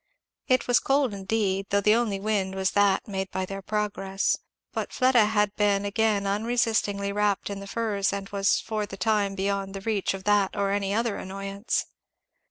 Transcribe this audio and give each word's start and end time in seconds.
It 0.47 0.65
was 0.67 0.79
cold 0.79 1.13
indeed, 1.13 1.67
though 1.69 1.79
the 1.79 1.93
only 1.93 2.19
wind 2.19 2.55
was 2.55 2.71
that 2.71 3.07
made 3.07 3.29
by 3.29 3.45
their 3.45 3.61
progress; 3.61 4.35
but 4.73 4.91
Fleda 4.91 5.25
had 5.25 5.55
been 5.55 5.85
again 5.85 6.25
unresistingly 6.25 7.11
wrapped 7.11 7.51
in 7.51 7.59
the 7.59 7.67
furs 7.67 8.11
and 8.11 8.27
was 8.29 8.59
for 8.59 8.87
the 8.87 8.97
time 8.97 9.35
beyond 9.35 9.75
the 9.75 9.81
reach 9.81 10.15
of 10.15 10.23
that 10.23 10.55
or 10.55 10.71
any 10.71 10.91
other 10.91 11.17
annoyance. 11.17 11.85